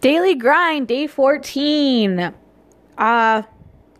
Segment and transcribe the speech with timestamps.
[0.00, 2.20] Daily grind, day 14.
[2.20, 2.32] Uh,
[2.96, 3.44] can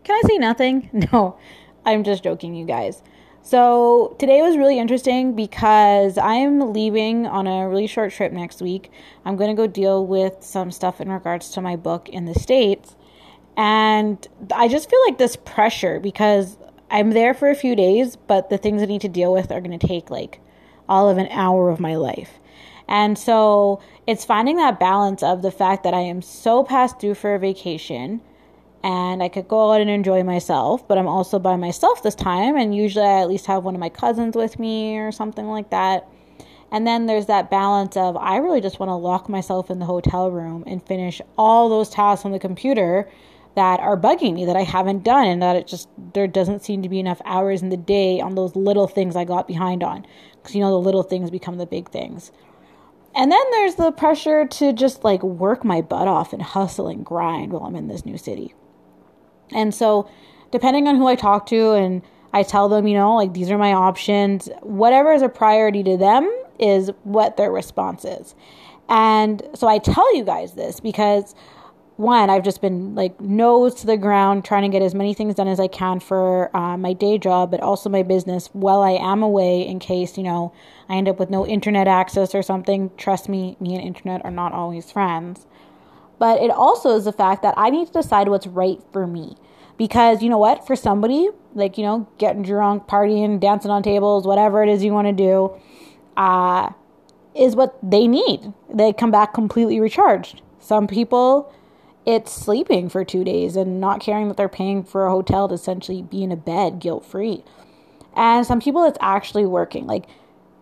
[0.09, 0.89] I say nothing?
[1.11, 1.37] No,
[1.85, 3.03] I'm just joking, you guys.
[3.43, 8.91] So, today was really interesting because I'm leaving on a really short trip next week.
[9.25, 12.33] I'm going to go deal with some stuff in regards to my book in the
[12.33, 12.95] States.
[13.55, 16.57] And I just feel like this pressure because
[16.89, 19.61] I'm there for a few days, but the things I need to deal with are
[19.61, 20.39] going to take like
[20.91, 22.37] all of an hour of my life.
[22.87, 27.15] And so it's finding that balance of the fact that I am so past due
[27.15, 28.19] for a vacation
[28.83, 32.57] and I could go out and enjoy myself, but I'm also by myself this time.
[32.57, 35.69] And usually I at least have one of my cousins with me or something like
[35.69, 36.09] that.
[36.71, 39.85] And then there's that balance of I really just want to lock myself in the
[39.85, 43.09] hotel room and finish all those tasks on the computer
[43.55, 46.81] that are bugging me that I haven't done and that it just there doesn't seem
[46.83, 50.05] to be enough hours in the day on those little things I got behind on
[50.35, 52.31] because you know the little things become the big things.
[53.13, 57.05] And then there's the pressure to just like work my butt off and hustle and
[57.05, 58.53] grind while I'm in this new city.
[59.51, 60.09] And so,
[60.51, 62.01] depending on who I talk to and
[62.33, 65.97] I tell them, you know, like these are my options, whatever is a priority to
[65.97, 68.35] them is what their response is.
[68.87, 71.35] And so I tell you guys this because
[72.01, 75.35] one, I've just been like nose to the ground trying to get as many things
[75.35, 78.91] done as I can for uh, my day job, but also my business while I
[78.91, 80.51] am away in case, you know,
[80.89, 82.91] I end up with no internet access or something.
[82.97, 85.45] Trust me, me and internet are not always friends.
[86.19, 89.37] But it also is the fact that I need to decide what's right for me.
[89.77, 90.67] Because you know what?
[90.67, 94.91] For somebody, like, you know, getting drunk, partying, dancing on tables, whatever it is you
[94.91, 95.55] want to do,
[96.17, 96.69] uh,
[97.35, 98.53] is what they need.
[98.73, 100.41] They come back completely recharged.
[100.59, 101.51] Some people
[102.05, 105.53] it's sleeping for two days and not caring that they're paying for a hotel to
[105.53, 107.43] essentially be in a bed guilt free.
[108.15, 109.85] And some people, it's actually working.
[109.85, 110.05] Like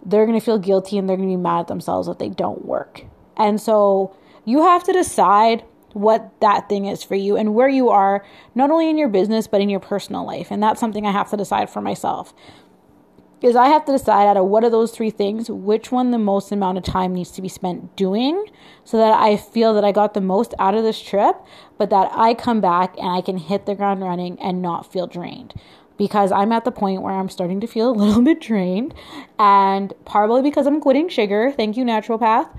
[0.06, 2.30] they're going to feel guilty and they're going to be mad at themselves that they
[2.30, 3.06] don't work.
[3.38, 7.90] And so you have to decide what that thing is for you and where you
[7.90, 8.24] are,
[8.54, 10.52] not only in your business, but in your personal life.
[10.52, 12.34] And that's something I have to decide for myself
[13.42, 16.18] is I have to decide out of what of those three things, which one the
[16.18, 18.46] most amount of time needs to be spent doing
[18.84, 21.36] so that I feel that I got the most out of this trip,
[21.78, 25.08] but that I come back and I can hit the ground running and not feel
[25.08, 25.54] drained.
[25.98, 28.94] Because I'm at the point where I'm starting to feel a little bit drained,
[29.38, 31.52] and probably because I'm quitting sugar.
[31.52, 32.50] Thank you, naturopath.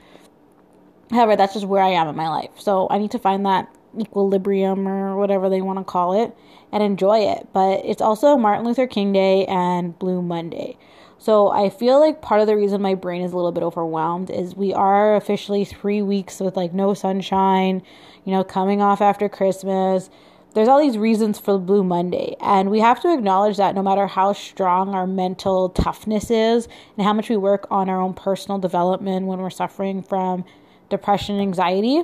[1.10, 2.50] However, that's just where I am in my life.
[2.58, 6.34] So I need to find that equilibrium or whatever they want to call it
[6.72, 7.48] and enjoy it.
[7.52, 10.76] But it's also Martin Luther King Day and Blue Monday.
[11.18, 14.30] So I feel like part of the reason my brain is a little bit overwhelmed
[14.30, 17.82] is we are officially three weeks with like no sunshine,
[18.24, 20.08] you know, coming off after Christmas.
[20.54, 24.06] There's all these reasons for Blue Monday, and we have to acknowledge that no matter
[24.06, 28.58] how strong our mental toughness is and how much we work on our own personal
[28.58, 30.44] development when we're suffering from
[30.88, 32.02] depression and anxiety,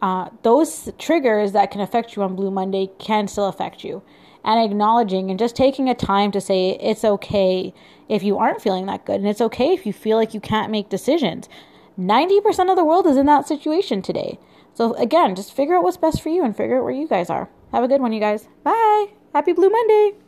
[0.00, 4.02] uh, those triggers that can affect you on Blue Monday can still affect you.
[4.44, 7.74] And acknowledging and just taking a time to say it's okay
[8.08, 10.70] if you aren't feeling that good, and it's okay if you feel like you can't
[10.70, 11.48] make decisions.
[11.98, 14.38] 90% of the world is in that situation today.
[14.74, 17.28] So, again, just figure out what's best for you and figure out where you guys
[17.28, 17.50] are.
[17.72, 18.48] Have a good one, you guys.
[18.62, 19.06] Bye.
[19.34, 20.27] Happy Blue Monday.